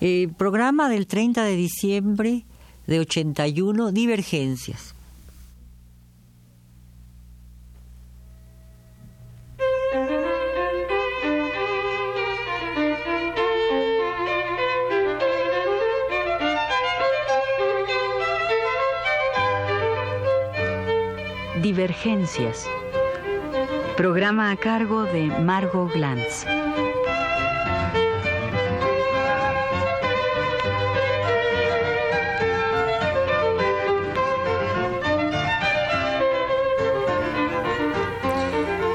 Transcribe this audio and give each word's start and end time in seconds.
El 0.00 0.32
programa 0.32 0.88
del 0.88 1.06
30 1.06 1.44
de 1.44 1.56
diciembre 1.56 2.44
de 2.86 3.00
81, 3.00 3.92
Divergencias. 3.92 4.94
Divergencias. 21.62 22.66
Programa 23.98 24.50
a 24.50 24.56
cargo 24.56 25.02
de 25.04 25.26
Margot 25.26 25.92
Glantz. 25.92 26.46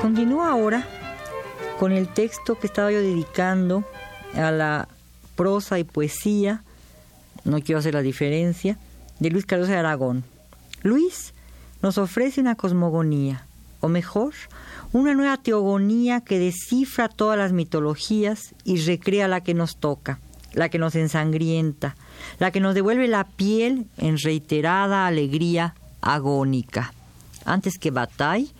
Continúa 0.05 0.51
ahora 0.51 0.87
con 1.79 1.91
el 1.91 2.07
texto 2.07 2.59
que 2.59 2.67
estaba 2.67 2.91
yo 2.91 3.01
dedicando 3.01 3.83
a 4.35 4.51
la 4.51 4.87
prosa 5.35 5.79
y 5.79 5.83
poesía, 5.83 6.61
no 7.43 7.59
quiero 7.59 7.79
hacer 7.79 7.95
la 7.95 8.03
diferencia, 8.03 8.77
de 9.19 9.31
Luis 9.31 9.47
Carlos 9.47 9.67
de 9.67 9.75
Aragón. 9.75 10.23
Luis 10.83 11.33
nos 11.81 11.97
ofrece 11.97 12.39
una 12.39 12.53
cosmogonía, 12.53 13.47
o 13.79 13.87
mejor, 13.87 14.35
una 14.93 15.15
nueva 15.15 15.37
teogonía 15.37 16.21
que 16.21 16.37
descifra 16.37 17.09
todas 17.09 17.39
las 17.39 17.51
mitologías 17.51 18.53
y 18.63 18.77
recrea 18.85 19.27
la 19.27 19.41
que 19.41 19.55
nos 19.55 19.77
toca, 19.77 20.19
la 20.53 20.69
que 20.69 20.77
nos 20.77 20.93
ensangrienta, 20.93 21.95
la 22.37 22.51
que 22.51 22.59
nos 22.59 22.75
devuelve 22.75 23.07
la 23.07 23.23
piel 23.23 23.87
en 23.97 24.19
reiterada 24.19 25.07
alegría 25.07 25.73
agónica. 26.01 26.93
Antes 27.43 27.79
que 27.79 27.89
Bataille, 27.89 28.53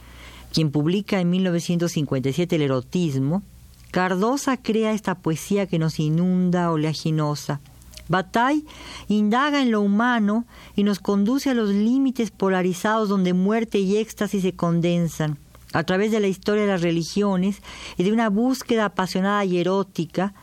quien 0.56 0.72
publica 0.72 1.20
en 1.20 1.30
1957 1.31 2.56
el 2.56 2.61
erotismo, 2.61 3.44
Cardosa 3.92 4.56
crea 4.56 4.94
esta 4.94 5.16
poesía 5.16 5.67
que 5.67 5.80
nos 5.80 6.00
inunda 6.00 6.72
oleaginosa, 6.72 7.59
Bataille 8.08 8.64
indaga 9.09 9.62
en 9.62 9.72
lo 9.72 9.81
humano 9.81 10.45
y 10.73 10.84
nos 10.84 11.00
conduce 11.00 11.50
a 11.50 11.53
los 11.53 11.72
límites 11.72 12.31
polarizados 12.31 13.09
donde 13.09 13.34
muerte 13.34 13.80
y 13.80 13.97
éxtasis 13.97 14.44
se 14.44 14.53
condensan, 14.53 15.38
a 15.73 15.84
través 15.84 16.12
de 16.12 16.22
la 16.22 16.28
historia 16.28 16.62
de 16.62 16.72
las 16.72 16.81
religiones 16.81 17.62
y 17.97 18.06
de 18.06 18.14
una 18.14 18.30
búsqueda 18.30 18.86
apasionada 18.86 19.44
y 19.44 19.58
erótica, 19.58 20.34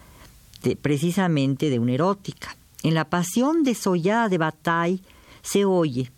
precisamente 0.82 1.70
de 1.70 1.78
una 1.78 1.92
erótica. 1.92 2.54
En 2.82 2.92
la 2.92 3.06
pasión 3.06 3.62
desollada 3.62 4.28
de 4.28 4.36
Bataille 4.36 5.00
se 5.40 5.64
oye, 5.64 6.12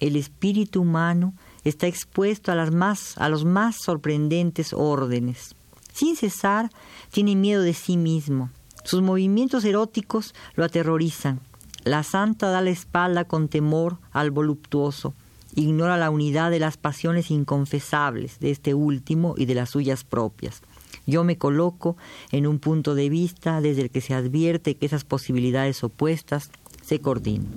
el 0.00 0.16
espíritu 0.16 0.80
humano 0.80 1.34
está 1.64 1.86
expuesto 1.86 2.52
a, 2.52 2.54
las 2.54 2.70
más, 2.72 3.18
a 3.18 3.28
los 3.28 3.44
más 3.44 3.76
sorprendentes 3.76 4.72
órdenes. 4.72 5.54
Sin 5.92 6.16
cesar, 6.16 6.70
tiene 7.10 7.36
miedo 7.36 7.62
de 7.62 7.74
sí 7.74 7.96
mismo, 7.96 8.50
sus 8.84 9.00
movimientos 9.00 9.64
eróticos 9.64 10.34
lo 10.56 10.64
aterrorizan. 10.64 11.40
La 11.84 12.02
santa 12.02 12.50
da 12.50 12.60
la 12.60 12.70
espalda 12.70 13.24
con 13.24 13.48
temor 13.48 13.96
al 14.12 14.30
voluptuoso. 14.30 15.14
Ignora 15.54 15.96
la 15.96 16.10
unidad 16.10 16.50
de 16.50 16.58
las 16.58 16.76
pasiones 16.76 17.30
inconfesables 17.30 18.40
de 18.40 18.50
este 18.50 18.74
último 18.74 19.34
y 19.38 19.46
de 19.46 19.54
las 19.54 19.70
suyas 19.70 20.04
propias. 20.04 20.60
Yo 21.06 21.24
me 21.24 21.38
coloco 21.38 21.96
en 22.30 22.46
un 22.46 22.58
punto 22.58 22.94
de 22.94 23.08
vista 23.08 23.62
desde 23.62 23.82
el 23.82 23.90
que 23.90 24.02
se 24.02 24.12
advierte 24.12 24.74
que 24.74 24.86
esas 24.86 25.04
posibilidades 25.04 25.82
opuestas 25.82 26.50
se 26.82 27.00
coordinan. 27.00 27.48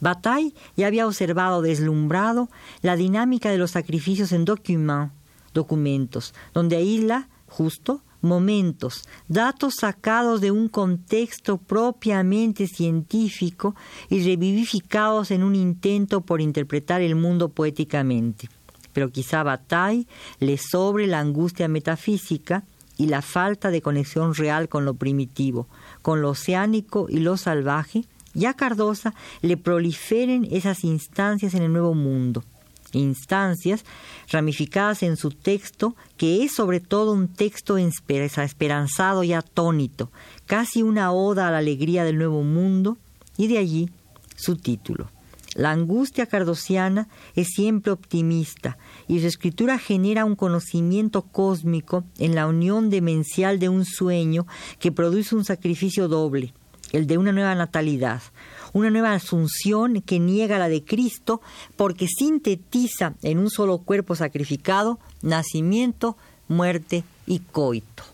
Bataille 0.00 0.54
ya 0.76 0.86
había 0.86 1.06
observado 1.06 1.62
deslumbrado 1.62 2.48
la 2.82 2.96
dinámica 2.96 3.50
de 3.50 3.58
los 3.58 3.72
sacrificios 3.72 4.32
en 4.32 4.44
documentos, 4.44 6.34
donde 6.52 6.76
aísla, 6.76 7.28
justo, 7.46 8.02
momentos, 8.24 9.06
datos 9.28 9.74
sacados 9.76 10.40
de 10.40 10.50
un 10.50 10.68
contexto 10.68 11.58
propiamente 11.58 12.66
científico 12.66 13.76
y 14.08 14.24
revivificados 14.24 15.30
en 15.30 15.44
un 15.44 15.54
intento 15.54 16.22
por 16.22 16.40
interpretar 16.40 17.02
el 17.02 17.14
mundo 17.14 17.50
poéticamente. 17.50 18.48
Pero 18.92 19.10
quizá 19.10 19.42
Bataille 19.42 20.06
le 20.40 20.56
sobre 20.56 21.06
la 21.06 21.20
angustia 21.20 21.68
metafísica 21.68 22.64
y 22.96 23.06
la 23.06 23.22
falta 23.22 23.70
de 23.70 23.82
conexión 23.82 24.34
real 24.34 24.68
con 24.68 24.84
lo 24.84 24.94
primitivo, 24.94 25.68
con 26.02 26.22
lo 26.22 26.30
oceánico 26.30 27.06
y 27.08 27.18
lo 27.18 27.36
salvaje, 27.36 28.04
y 28.34 28.46
a 28.46 28.54
Cardosa 28.54 29.14
le 29.42 29.56
proliferen 29.56 30.46
esas 30.50 30.84
instancias 30.84 31.54
en 31.54 31.62
el 31.62 31.72
nuevo 31.72 31.94
mundo 31.94 32.44
instancias 32.92 33.84
ramificadas 34.30 35.02
en 35.02 35.16
su 35.16 35.30
texto, 35.30 35.96
que 36.16 36.44
es 36.44 36.54
sobre 36.54 36.80
todo 36.80 37.12
un 37.12 37.28
texto 37.28 37.76
esperanzado 37.76 39.22
y 39.24 39.32
atónito, 39.32 40.10
casi 40.46 40.82
una 40.82 41.12
oda 41.12 41.48
a 41.48 41.50
la 41.50 41.58
alegría 41.58 42.04
del 42.04 42.18
nuevo 42.18 42.42
mundo, 42.42 42.96
y 43.36 43.48
de 43.48 43.58
allí 43.58 43.90
su 44.36 44.56
título. 44.56 45.10
La 45.54 45.70
angustia 45.70 46.26
cardosiana 46.26 47.08
es 47.36 47.48
siempre 47.54 47.92
optimista 47.92 48.76
y 49.06 49.20
su 49.20 49.28
escritura 49.28 49.78
genera 49.78 50.24
un 50.24 50.34
conocimiento 50.34 51.22
cósmico 51.22 52.02
en 52.18 52.34
la 52.34 52.48
unión 52.48 52.90
demencial 52.90 53.60
de 53.60 53.68
un 53.68 53.84
sueño 53.84 54.48
que 54.80 54.90
produce 54.90 55.36
un 55.36 55.44
sacrificio 55.44 56.08
doble, 56.08 56.54
el 56.94 57.06
de 57.06 57.18
una 57.18 57.32
nueva 57.32 57.54
natalidad, 57.54 58.22
una 58.72 58.90
nueva 58.90 59.12
asunción 59.12 60.00
que 60.02 60.18
niega 60.18 60.58
la 60.58 60.68
de 60.68 60.84
Cristo 60.84 61.40
porque 61.76 62.06
sintetiza 62.06 63.14
en 63.22 63.38
un 63.38 63.50
solo 63.50 63.78
cuerpo 63.78 64.14
sacrificado 64.14 64.98
nacimiento, 65.22 66.16
muerte 66.48 67.04
y 67.26 67.40
coito. 67.40 68.04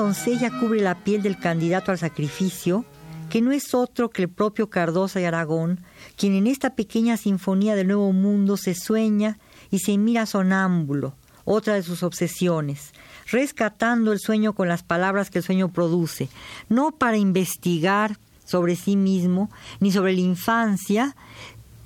Doncella 0.00 0.50
cubre 0.58 0.80
la 0.80 0.94
piel 0.94 1.22
del 1.22 1.38
candidato 1.38 1.90
al 1.90 1.98
sacrificio, 1.98 2.86
que 3.28 3.42
no 3.42 3.52
es 3.52 3.74
otro 3.74 4.08
que 4.08 4.22
el 4.22 4.30
propio 4.30 4.70
Cardosa 4.70 5.20
y 5.20 5.24
Aragón, 5.24 5.80
quien 6.16 6.34
en 6.34 6.46
esta 6.46 6.70
pequeña 6.74 7.18
sinfonía 7.18 7.76
del 7.76 7.88
Nuevo 7.88 8.12
Mundo 8.12 8.56
se 8.56 8.74
sueña 8.74 9.38
y 9.70 9.80
se 9.80 9.98
mira 9.98 10.24
sonámbulo, 10.24 11.14
otra 11.44 11.74
de 11.74 11.82
sus 11.82 12.02
obsesiones, 12.02 12.92
rescatando 13.30 14.12
el 14.12 14.20
sueño 14.20 14.54
con 14.54 14.68
las 14.68 14.82
palabras 14.82 15.28
que 15.28 15.38
el 15.38 15.44
sueño 15.44 15.68
produce, 15.68 16.30
no 16.70 16.92
para 16.92 17.18
investigar 17.18 18.16
sobre 18.46 18.76
sí 18.76 18.96
mismo 18.96 19.50
ni 19.80 19.92
sobre 19.92 20.14
la 20.14 20.20
infancia, 20.20 21.14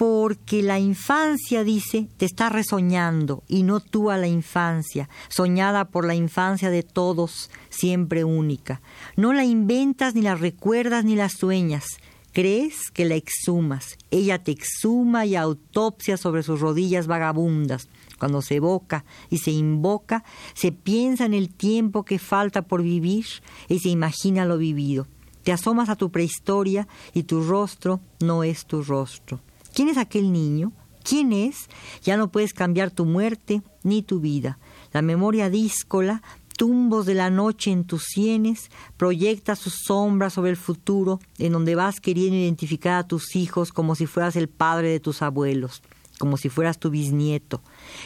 porque 0.07 0.63
la 0.63 0.79
infancia, 0.79 1.65
dice, 1.65 2.09
te 2.19 2.27
está 2.27 2.51
resoñando 2.51 3.43
y 3.49 3.63
no 3.63 3.81
tú 3.81 4.11
a 4.11 4.19
la 4.19 4.27
infancia, 4.27 5.09
soñada 5.31 5.87
por 5.87 6.07
la 6.07 6.15
infancia 6.15 6.69
de 6.69 6.83
todos, 6.83 7.51
siempre 7.71 8.23
única. 8.23 8.83
No 9.17 9.33
la 9.33 9.47
inventas, 9.47 10.15
ni 10.15 10.21
la 10.21 10.35
recuerdas, 10.35 11.07
ni 11.07 11.17
la 11.17 11.31
sueñas. 11.31 11.87
Crees 12.33 12.91
que 12.93 13.07
la 13.07 13.15
exhumas. 13.15 13.97
Ella 14.11 14.43
te 14.45 14.53
exhuma 14.53 15.25
y 15.25 15.37
autopsia 15.37 16.19
sobre 16.19 16.43
sus 16.43 16.61
rodillas 16.61 17.07
vagabundas. 17.07 17.89
Cuando 18.19 18.43
se 18.43 18.57
evoca 18.57 19.07
y 19.31 19.39
se 19.39 19.53
invoca, 19.53 20.23
se 20.53 20.71
piensa 20.71 21.25
en 21.25 21.33
el 21.33 21.49
tiempo 21.49 22.05
que 22.05 22.19
falta 22.19 22.61
por 22.61 22.83
vivir 22.83 23.25
y 23.71 23.79
se 23.79 23.89
imagina 23.89 24.45
lo 24.45 24.59
vivido. 24.59 25.07
Te 25.45 25.53
asomas 25.53 25.89
a 25.89 25.97
tu 25.97 26.11
prehistoria 26.11 26.87
y 27.15 27.23
tu 27.23 27.43
rostro 27.43 28.03
no 28.21 28.45
es 28.45 28.67
tu 28.67 28.83
rostro. 28.83 29.41
¿Quién 29.75 29.89
es 29.89 29.99
aquel 29.99 30.33
niño? 30.33 30.73
¿Quién 31.03 31.33
es? 31.33 31.69
Ya 32.03 32.17
no 32.17 32.31
puedes 32.31 32.55
cambiar 32.55 32.91
tu 32.93 33.05
muerte 33.05 33.63
ni 33.83 34.03
tu 34.03 34.21
vida. 34.21 34.59
La 34.93 35.03
memoria 35.03 35.51
díscola, 35.51 36.23
tumbos 36.57 37.07
de 37.07 37.15
la 37.15 37.29
noche 37.29 37.73
en 37.73 37.85
tus 37.85 38.05
sienes, 38.05 38.71
proyecta 38.97 39.57
sus 39.57 39.75
sombras 39.85 40.33
sobre 40.35 40.51
el 40.51 40.57
futuro, 40.57 41.19
en 41.39 41.53
donde 41.53 41.75
vas 41.75 42.01
queriendo 42.01 42.37
identificar 42.37 42.95
a 42.95 43.07
tus 43.07 43.35
hijos 43.35 43.73
como 43.73 43.97
si 43.97 44.07
fueras 44.07 44.37
el 44.37 44.49
padre 44.49 44.89
de 44.89 45.01
tus 45.01 45.23
abuelos, 45.23 45.83
como 46.19 46.37
si 46.37 46.49
fueras 46.49 46.79
tu 46.79 46.91
bisnieto. 46.91 47.61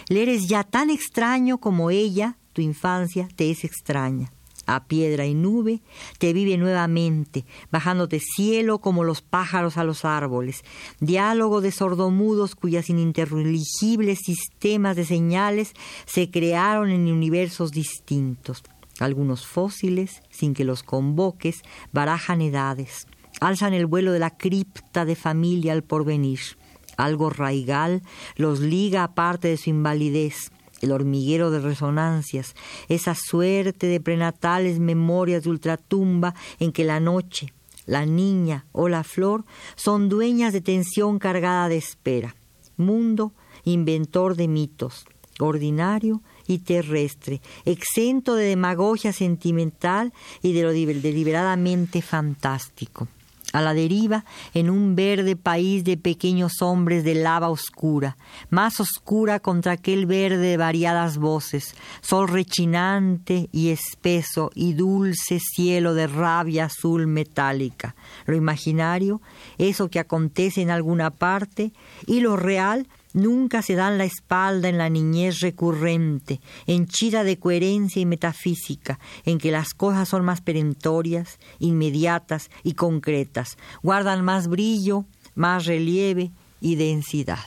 Le 0.09 0.23
eres 0.23 0.49
ya 0.49 0.65
tan 0.65 0.88
extraño 0.88 1.59
como 1.59 1.91
ella, 1.91 2.38
tu 2.55 2.62
infancia, 2.62 3.29
te 3.37 3.50
es 3.50 3.65
extraña. 3.65 4.32
A 4.69 4.85
piedra 4.85 5.26
y 5.26 5.35
nube, 5.35 5.81
te 6.19 6.32
vive 6.32 6.56
nuevamente, 6.59 7.44
bajándote 7.73 8.20
cielo 8.20 8.79
como 8.79 9.03
los 9.03 9.23
pájaros 9.23 9.79
a 9.79 9.85
los 9.85 10.05
árboles, 10.05 10.62
diálogo 11.00 11.61
de 11.61 11.73
sordomudos 11.73 12.55
cuyas 12.55 12.91
ininteligibles 12.91 14.19
sistemas 14.25 14.94
de 14.94 15.06
señales 15.06 15.73
se 16.05 16.31
crearon 16.31 16.91
en 16.91 17.11
universos 17.11 17.73
distintos. 17.73 18.62
Algunos 19.00 19.47
fósiles, 19.47 20.23
sin 20.29 20.55
que 20.55 20.65
los 20.65 20.82
convoques, 20.82 21.62
barajan 21.93 22.43
edades, 22.43 23.06
alzan 23.41 23.73
el 23.73 23.87
vuelo 23.87 24.12
de 24.12 24.19
la 24.19 24.37
cripta 24.37 25.05
de 25.05 25.17
familia 25.17 25.73
al 25.73 25.82
porvenir. 25.82 26.41
Algo 26.97 27.31
raigal 27.31 28.03
los 28.37 28.61
liga 28.61 29.05
aparte 29.05 29.49
de 29.49 29.56
su 29.56 29.70
invalidez, 29.70 30.50
el 30.81 30.93
hormiguero 30.93 31.51
de 31.51 31.61
resonancias, 31.61 32.55
esa 32.89 33.15
suerte 33.15 33.87
de 33.87 34.01
prenatales 34.01 34.79
memorias 34.79 35.45
de 35.45 35.51
ultratumba 35.51 36.35
en 36.59 36.73
que 36.73 36.85
la 36.85 37.01
noche, 37.01 37.53
la 37.87 38.07
niña 38.07 38.67
o 38.73 38.89
la 38.89 39.05
flor 39.05 39.45
son 39.77 40.09
dueñas 40.09 40.53
de 40.53 40.61
tensión 40.61 41.19
cargada 41.19 41.69
de 41.69 41.79
espera. 41.79 42.37
Mundo, 42.77 43.33
inventor 43.65 44.37
de 44.37 44.47
mitos, 44.49 45.07
ordinario 45.41 46.23
y 46.47 46.59
terrestre, 46.59 47.41
exento 47.65 48.35
de 48.35 48.47
demagogia 48.47 49.13
sentimental 49.13 50.13
y 50.43 50.53
de 50.53 50.63
lo 50.63 50.73
deliberadamente 50.73 52.03
fantástico 52.03 53.09
a 53.53 53.61
la 53.62 53.75
deriva 53.75 54.25
en 54.55 54.71
un 54.71 54.95
verde 54.95 55.37
país 55.37 55.85
de 55.85 55.97
pequeños 55.97 56.61
hombres 56.61 57.05
de 57.05 57.15
lava 57.15 57.49
oscura, 57.49 58.17
más 58.50 58.81
oscura 58.81 59.41
contra 59.41 59.73
aquel 59.73 60.06
verde 60.06 60.49
de 60.49 60.56
variadas 60.56 61.19
voces, 61.19 61.75
sol 62.00 62.29
rechinante 62.29 63.49
y 63.53 63.71
espeso 63.71 64.50
y 64.55 64.75
dulce 64.75 65.41
cielo 65.41 65.95
de 65.95 66.06
rabia 66.06 66.67
azul 66.67 67.06
metálica. 67.06 67.95
Lo 68.27 68.37
imaginario, 68.37 69.21
eso 69.56 69.89
que 69.89 69.99
acontece 69.99 70.61
en 70.61 70.71
alguna 70.71 71.11
parte, 71.11 71.73
y 72.06 72.21
lo 72.21 72.37
real, 72.37 72.87
nunca 73.12 73.62
se 73.62 73.75
dan 73.75 73.99
la 73.99 74.05
espalda 74.05 74.69
en 74.69 74.78
la 74.78 74.88
niñez 74.88 75.40
recurrente, 75.40 76.40
henchida 76.66 77.25
de 77.25 77.38
coherencia 77.38 78.00
y 78.00 78.06
metafísica, 78.06 78.99
en 79.25 79.38
que 79.38 79.50
las 79.50 79.75
cosas 79.75 80.08
son 80.08 80.25
más 80.25 80.40
perentorias, 80.40 81.38
inmediatas 81.58 82.50
y 82.62 82.75
concretas, 82.75 83.56
guardan 83.82 84.25
más 84.25 84.49
brillo, 84.49 85.05
más 85.34 85.66
relieve 85.66 86.32
y 86.60 86.76
densidad. 86.76 87.38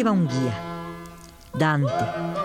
Lleva 0.00 0.12
un 0.12 0.28
guía, 0.28 0.58
Dante, 1.58 1.92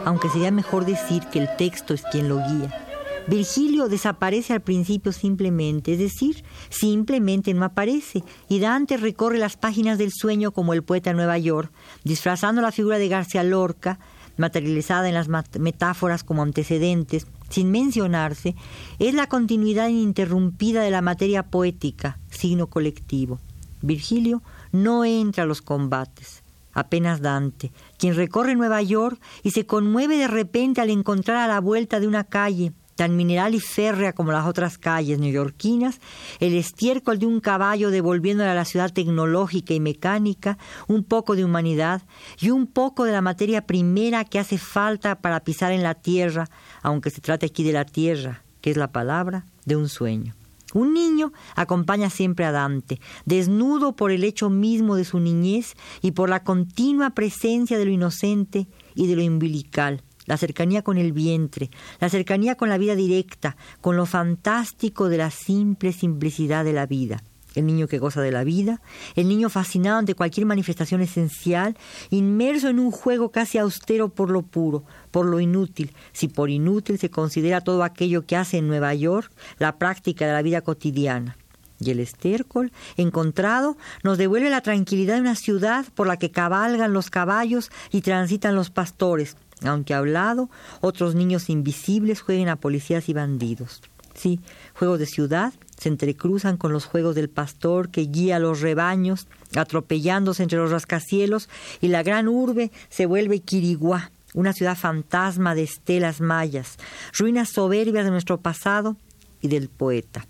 aunque 0.03 0.27
sería 0.27 0.51
mejor 0.51 0.83
decir 0.83 1.23
que 1.31 1.39
el 1.39 1.47
texto 1.55 1.93
es 1.93 2.03
quien 2.11 2.27
lo 2.27 2.35
guía. 2.35 2.85
Virgilio 3.27 3.87
desaparece 3.87 4.51
al 4.51 4.59
principio 4.59 5.13
simplemente, 5.13 5.93
es 5.93 5.99
decir, 5.99 6.43
simplemente 6.67 7.53
no 7.53 7.63
aparece, 7.63 8.25
y 8.49 8.59
Dante 8.59 8.97
recorre 8.97 9.37
las 9.37 9.55
páginas 9.55 9.97
del 9.97 10.11
sueño 10.11 10.51
como 10.51 10.73
el 10.73 10.83
poeta 10.83 11.11
de 11.11 11.15
Nueva 11.15 11.37
York, 11.37 11.71
disfrazando 12.03 12.61
la 12.61 12.73
figura 12.73 12.97
de 12.97 13.07
García 13.07 13.45
Lorca, 13.45 13.99
materializada 14.35 15.07
en 15.07 15.13
las 15.13 15.29
metáforas 15.57 16.25
como 16.25 16.43
antecedentes, 16.43 17.25
sin 17.49 17.71
mencionarse, 17.71 18.53
es 18.99 19.13
la 19.13 19.27
continuidad 19.27 19.87
ininterrumpida 19.87 20.81
de 20.81 20.91
la 20.91 21.01
materia 21.01 21.43
poética, 21.43 22.19
signo 22.29 22.67
colectivo. 22.67 23.39
Virgilio 23.81 24.43
no 24.73 25.05
entra 25.05 25.43
a 25.45 25.47
los 25.47 25.61
combates, 25.61 26.43
apenas 26.75 27.21
Dante, 27.21 27.71
quien 27.97 28.15
recorre 28.15 28.53
Nueva 28.53 28.83
York 28.83 29.19
y 29.41 29.51
se 29.51 29.65
conmueve 29.65 30.17
de 30.17 30.27
repente 30.27 30.81
al 30.81 30.91
encontrar 30.91 31.37
a 31.37 31.47
la 31.47 31.59
vuelta 31.59 31.99
de 31.99 32.07
una 32.07 32.25
calle, 32.25 32.73
tan 32.95 33.15
mineral 33.17 33.53
y 33.55 33.59
férrea 33.59 34.13
como 34.13 34.31
las 34.31 34.45
otras 34.45 34.77
calles 34.77 35.19
neoyorquinas, 35.19 35.99
el 36.39 36.55
estiércol 36.55 37.19
de 37.19 37.25
un 37.25 37.39
caballo 37.39 37.91
devolviéndole 37.91 38.49
a 38.49 38.55
la 38.55 38.65
ciudad 38.65 38.93
tecnológica 38.93 39.73
y 39.73 39.79
mecánica 39.79 40.57
un 40.87 41.03
poco 41.03 41.35
de 41.35 41.43
humanidad 41.43 42.03
y 42.39 42.51
un 42.51 42.67
poco 42.67 43.03
de 43.03 43.11
la 43.11 43.21
materia 43.21 43.65
primera 43.65 44.23
que 44.23 44.39
hace 44.39 44.57
falta 44.57 45.15
para 45.15 45.41
pisar 45.41 45.71
en 45.71 45.83
la 45.83 45.95
tierra, 45.95 46.47
aunque 46.81 47.09
se 47.09 47.21
trate 47.21 47.47
aquí 47.47 47.63
de 47.63 47.73
la 47.73 47.85
tierra, 47.85 48.43
que 48.61 48.71
es 48.71 48.77
la 48.77 48.91
palabra 48.91 49.45
de 49.65 49.75
un 49.75 49.89
sueño. 49.89 50.35
Un 50.75 50.93
niño 50.93 51.31
acompaña 51.55 52.09
siempre 52.09 52.43
a 52.43 52.51
Dante, 52.51 52.99
desnudo 53.23 53.95
por 53.95 54.11
el 54.11 54.25
hecho 54.25 54.49
mismo 54.49 54.97
de 54.97 55.05
su 55.05 55.21
niñez 55.21 55.73
y 56.01 56.11
por 56.11 56.29
la 56.29 56.43
continua 56.43 57.11
presencia 57.11 57.77
de 57.77 57.85
lo 57.85 57.91
inocente 57.91 58.67
y 58.93 59.07
de 59.07 59.15
lo 59.15 59.23
umbilical, 59.23 60.03
la 60.25 60.35
cercanía 60.35 60.81
con 60.81 60.97
el 60.97 61.13
vientre, 61.13 61.69
la 62.01 62.09
cercanía 62.09 62.55
con 62.55 62.67
la 62.67 62.77
vida 62.77 62.93
directa, 62.93 63.55
con 63.79 63.95
lo 63.95 64.05
fantástico 64.05 65.07
de 65.07 65.15
la 65.15 65.31
simple 65.31 65.93
simplicidad 65.93 66.65
de 66.65 66.73
la 66.73 66.85
vida 66.85 67.23
el 67.55 67.65
niño 67.65 67.87
que 67.87 67.99
goza 67.99 68.21
de 68.21 68.31
la 68.31 68.43
vida, 68.43 68.81
el 69.15 69.27
niño 69.27 69.49
fascinado 69.49 69.97
ante 69.97 70.15
cualquier 70.15 70.45
manifestación 70.45 71.01
esencial, 71.01 71.77
inmerso 72.09 72.69
en 72.69 72.79
un 72.79 72.91
juego 72.91 73.29
casi 73.29 73.57
austero 73.57 74.09
por 74.09 74.29
lo 74.29 74.41
puro, 74.43 74.83
por 75.11 75.25
lo 75.25 75.39
inútil, 75.39 75.93
si 76.13 76.27
por 76.27 76.49
inútil 76.49 76.99
se 76.99 77.09
considera 77.09 77.61
todo 77.61 77.83
aquello 77.83 78.25
que 78.25 78.35
hace 78.35 78.57
en 78.57 78.67
Nueva 78.67 78.93
York 78.93 79.31
la 79.57 79.77
práctica 79.77 80.27
de 80.27 80.33
la 80.33 80.41
vida 80.41 80.61
cotidiana. 80.61 81.37
Y 81.79 81.91
el 81.91 81.99
estércol, 81.99 82.71
encontrado, 82.95 83.77
nos 84.01 84.17
devuelve 84.17 84.49
la 84.49 84.61
tranquilidad 84.61 85.15
de 85.15 85.21
una 85.21 85.35
ciudad 85.35 85.85
por 85.93 86.07
la 86.07 86.17
que 86.17 86.31
cabalgan 86.31 86.93
los 86.93 87.09
caballos 87.09 87.69
y 87.91 88.01
transitan 88.01 88.55
los 88.55 88.69
pastores, 88.69 89.35
aunque 89.61 89.93
hablado, 89.93 90.49
otros 90.81 91.15
niños 91.15 91.49
invisibles 91.49 92.21
jueguen 92.21 92.49
a 92.49 92.55
policías 92.55 93.09
y 93.09 93.13
bandidos. 93.13 93.81
Sí, 94.15 94.39
juegos 94.73 94.99
de 94.99 95.05
ciudad 95.05 95.53
se 95.77 95.89
entrecruzan 95.89 96.57
con 96.57 96.71
los 96.71 96.85
juegos 96.85 97.15
del 97.15 97.29
pastor 97.29 97.89
que 97.89 98.01
guía 98.01 98.39
los 98.39 98.61
rebaños, 98.61 99.27
atropellándose 99.55 100.41
entre 100.41 100.57
los 100.57 100.71
rascacielos, 100.71 101.49
y 101.81 101.89
la 101.89 102.01
gran 102.01 102.29
urbe 102.29 102.71
se 102.89 103.05
vuelve 103.05 103.41
Quiriguá, 103.41 104.11
una 104.33 104.53
ciudad 104.53 104.77
fantasma 104.77 105.53
de 105.53 105.63
estelas 105.63 106.21
mayas, 106.21 106.77
ruinas 107.17 107.49
soberbias 107.49 108.05
de 108.05 108.11
nuestro 108.11 108.39
pasado 108.39 108.95
y 109.41 109.49
del 109.49 109.69
poeta. 109.69 110.25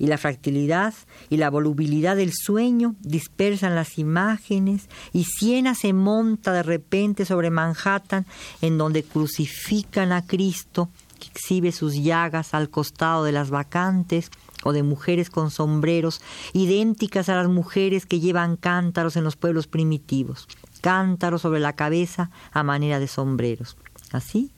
Y 0.00 0.06
la 0.06 0.18
fractilidad 0.18 0.94
y 1.28 1.38
la 1.38 1.50
volubilidad 1.50 2.16
del 2.16 2.32
sueño 2.32 2.94
dispersan 3.00 3.74
las 3.74 3.98
imágenes 3.98 4.88
y 5.12 5.24
Siena 5.24 5.74
se 5.74 5.92
monta 5.92 6.52
de 6.52 6.62
repente 6.62 7.24
sobre 7.24 7.50
Manhattan 7.50 8.26
en 8.60 8.78
donde 8.78 9.02
crucifican 9.02 10.12
a 10.12 10.24
Cristo 10.24 10.88
que 11.18 11.28
exhibe 11.28 11.72
sus 11.72 11.94
llagas 11.94 12.54
al 12.54 12.70
costado 12.70 13.24
de 13.24 13.32
las 13.32 13.50
vacantes 13.50 14.30
o 14.64 14.72
de 14.72 14.82
mujeres 14.82 15.30
con 15.30 15.50
sombreros, 15.50 16.20
idénticas 16.52 17.28
a 17.28 17.36
las 17.36 17.48
mujeres 17.48 18.06
que 18.06 18.20
llevan 18.20 18.56
cántaros 18.56 19.16
en 19.16 19.24
los 19.24 19.36
pueblos 19.36 19.66
primitivos, 19.66 20.48
cántaros 20.80 21.42
sobre 21.42 21.60
la 21.60 21.74
cabeza 21.74 22.30
a 22.52 22.62
manera 22.62 22.98
de 22.98 23.08
sombreros. 23.08 23.76
Así, 24.12 24.52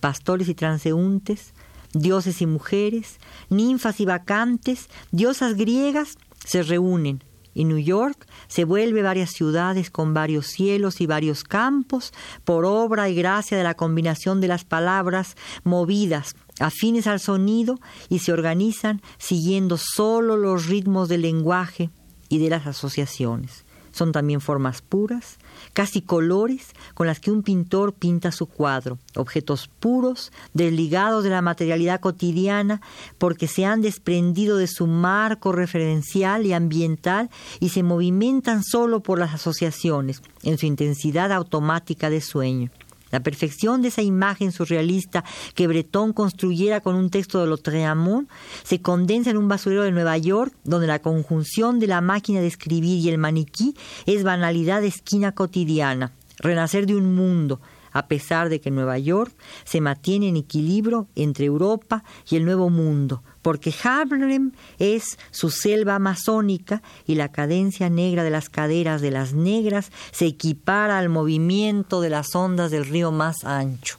pastores 0.00 0.48
y 0.48 0.54
transeúntes, 0.54 1.54
dioses 1.92 2.42
y 2.42 2.46
mujeres, 2.46 3.18
ninfas 3.48 4.00
y 4.00 4.04
vacantes, 4.04 4.88
diosas 5.10 5.54
griegas 5.54 6.18
se 6.44 6.62
reúnen 6.62 7.22
y 7.54 7.64
New 7.64 7.78
York 7.78 8.26
se 8.48 8.64
vuelve 8.64 9.02
varias 9.02 9.30
ciudades 9.30 9.90
con 9.90 10.14
varios 10.14 10.46
cielos 10.46 11.00
y 11.00 11.06
varios 11.06 11.44
campos 11.44 12.12
por 12.44 12.64
obra 12.64 13.08
y 13.08 13.14
gracia 13.14 13.56
de 13.56 13.64
la 13.64 13.74
combinación 13.74 14.40
de 14.40 14.48
las 14.48 14.64
palabras 14.64 15.36
movidas 15.64 16.34
afines 16.60 17.06
al 17.06 17.20
sonido 17.20 17.80
y 18.08 18.20
se 18.20 18.32
organizan 18.32 19.00
siguiendo 19.18 19.76
solo 19.78 20.36
los 20.36 20.66
ritmos 20.66 21.08
del 21.08 21.22
lenguaje 21.22 21.90
y 22.28 22.38
de 22.38 22.50
las 22.50 22.66
asociaciones. 22.66 23.64
Son 23.92 24.12
también 24.12 24.40
formas 24.40 24.82
puras, 24.82 25.38
casi 25.72 26.02
colores 26.02 26.68
con 26.94 27.06
las 27.06 27.20
que 27.20 27.30
un 27.30 27.42
pintor 27.42 27.92
pinta 27.92 28.32
su 28.32 28.46
cuadro, 28.46 28.98
objetos 29.16 29.68
puros, 29.80 30.32
desligados 30.54 31.24
de 31.24 31.30
la 31.30 31.42
materialidad 31.42 32.00
cotidiana, 32.00 32.80
porque 33.18 33.48
se 33.48 33.64
han 33.64 33.82
desprendido 33.82 34.56
de 34.56 34.66
su 34.66 34.86
marco 34.86 35.52
referencial 35.52 36.46
y 36.46 36.52
ambiental 36.52 37.30
y 37.58 37.70
se 37.70 37.82
movimentan 37.82 38.62
solo 38.62 39.00
por 39.00 39.18
las 39.18 39.34
asociaciones, 39.34 40.22
en 40.42 40.58
su 40.58 40.66
intensidad 40.66 41.32
automática 41.32 42.10
de 42.10 42.20
sueño. 42.20 42.70
La 43.10 43.20
perfección 43.20 43.82
de 43.82 43.88
esa 43.88 44.02
imagen 44.02 44.52
surrealista 44.52 45.24
que 45.54 45.66
Breton 45.66 46.12
construyera 46.12 46.80
con 46.80 46.94
un 46.94 47.10
texto 47.10 47.40
de 47.40 47.46
Lautréamont 47.46 48.28
se 48.62 48.80
condensa 48.80 49.30
en 49.30 49.36
un 49.36 49.48
basurero 49.48 49.82
de 49.82 49.92
Nueva 49.92 50.16
York, 50.18 50.54
donde 50.64 50.86
la 50.86 51.00
conjunción 51.00 51.80
de 51.80 51.88
la 51.88 52.00
máquina 52.00 52.40
de 52.40 52.46
escribir 52.46 52.98
y 52.98 53.08
el 53.08 53.18
maniquí 53.18 53.74
es 54.06 54.22
banalidad 54.22 54.80
de 54.80 54.88
esquina 54.88 55.32
cotidiana, 55.32 56.12
renacer 56.38 56.86
de 56.86 56.94
un 56.94 57.14
mundo, 57.14 57.60
a 57.92 58.06
pesar 58.06 58.48
de 58.48 58.60
que 58.60 58.70
Nueva 58.70 58.98
York 58.98 59.32
se 59.64 59.80
mantiene 59.80 60.28
en 60.28 60.36
equilibrio 60.36 61.08
entre 61.16 61.46
Europa 61.46 62.04
y 62.30 62.36
el 62.36 62.44
Nuevo 62.44 62.70
Mundo, 62.70 63.22
porque 63.42 63.74
Harlem 63.82 64.52
es 64.78 65.18
su 65.30 65.50
selva 65.50 65.96
amazónica 65.96 66.82
y 67.06 67.14
la 67.14 67.30
cadencia 67.30 67.88
negra 67.90 68.24
de 68.24 68.30
las 68.30 68.48
caderas 68.48 69.00
de 69.00 69.10
las 69.10 69.32
negras 69.32 69.90
se 70.12 70.26
equipara 70.26 70.98
al 70.98 71.08
movimiento 71.08 72.00
de 72.00 72.10
las 72.10 72.34
ondas 72.34 72.70
del 72.70 72.86
río 72.86 73.12
más 73.12 73.44
ancho. 73.44 73.98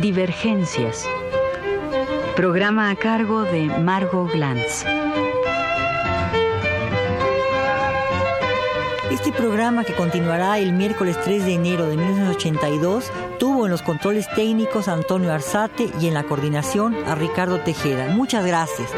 Divergencias. 0.00 1.06
Programa 2.36 2.90
a 2.90 2.96
cargo 2.96 3.44
de 3.44 3.66
Margot 3.78 4.30
Glantz. 4.30 4.84
Este 9.14 9.30
programa 9.30 9.84
que 9.84 9.94
continuará 9.94 10.58
el 10.58 10.72
miércoles 10.72 11.16
3 11.22 11.44
de 11.44 11.54
enero 11.54 11.86
de 11.86 11.96
1982 11.96 13.12
tuvo 13.38 13.64
en 13.64 13.70
los 13.70 13.80
controles 13.80 14.26
técnicos 14.34 14.88
a 14.88 14.92
Antonio 14.92 15.32
Arzate 15.32 15.88
y 16.00 16.08
en 16.08 16.14
la 16.14 16.24
coordinación 16.24 16.96
a 17.06 17.14
Ricardo 17.14 17.60
Tejeda. 17.60 18.08
Muchas 18.08 18.44
gracias. 18.44 18.90